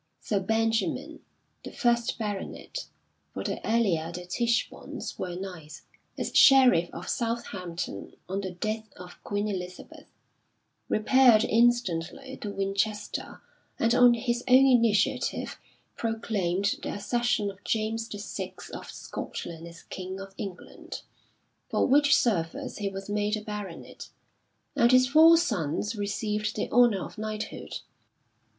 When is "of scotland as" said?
18.73-19.83